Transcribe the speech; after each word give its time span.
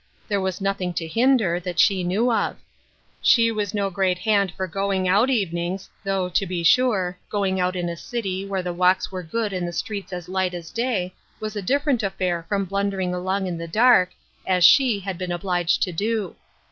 There 0.27 0.41
was 0.41 0.59
nothing 0.59 0.95
to 0.95 1.05
hinder, 1.07 1.59
that 1.59 1.77
she 1.77 2.03
knew 2.03 2.31
of. 2.33 2.57
She 3.21 3.51
was 3.51 3.71
no 3.75 3.91
great 3.91 4.17
hand 4.17 4.51
for 4.51 4.65
going 4.65 5.07
out 5.07 5.29
evenings, 5.29 5.91
though, 6.03 6.27
to 6.27 6.45
be 6.47 6.63
sure, 6.63 7.19
going 7.29 7.59
out 7.59 7.75
in 7.75 7.87
a 7.87 7.95
city, 7.95 8.43
where 8.43 8.63
the 8.63 8.73
walks 8.73 9.11
were 9.11 9.21
good 9.21 9.53
and 9.53 9.67
the 9.67 9.71
streets 9.71 10.11
as 10.11 10.27
light 10.27 10.55
as 10.55 10.71
day, 10.71 11.13
was 11.39 11.55
a 11.55 11.61
different 11.61 12.01
affair 12.01 12.47
from 12.49 12.65
blundering 12.65 13.13
along 13.13 13.45
in 13.45 13.59
the 13.59 13.67
dark, 13.67 14.09
as 14.47 14.63
she 14.65 15.01
had 15.01 15.19
been 15.19 15.31
obliged 15.31 15.83
to 15.83 15.91
do. 15.91 16.35